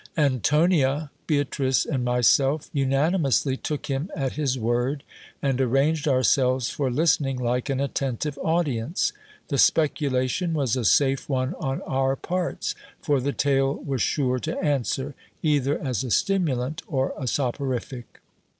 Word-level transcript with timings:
Antonia, 0.17 1.11
Beatrice, 1.27 1.85
and 1.85 2.03
myself, 2.03 2.71
unanimously 2.73 3.55
took 3.55 3.85
him 3.85 4.09
at 4.15 4.31
his 4.33 4.57
word, 4.57 5.03
and 5.43 5.61
arranged 5.61 6.07
ourselves 6.07 6.71
for 6.71 6.89
listening 6.89 7.37
like 7.37 7.69
an 7.69 7.79
attentive 7.79 8.35
audience. 8.39 9.13
The 9.49 9.59
speculation 9.59 10.55
was 10.55 10.75
a 10.75 10.85
safe 10.85 11.29
one 11.29 11.53
on 11.59 11.83
our 11.83 12.15
parts; 12.15 12.73
for 12.99 13.19
the 13.21 13.31
tale 13.31 13.75
was 13.75 14.01
sure 14.01 14.39
to 14.39 14.57
answer, 14.57 15.13
either 15.43 15.77
as 15.77 16.03
a 16.03 16.09
stimulant 16.09 16.81
or 16.87 17.13
a 17.15 17.27
soporific_ 17.27 17.37
364 17.37 17.99
GIL 17.99 18.11
BLAS. 18.21 18.21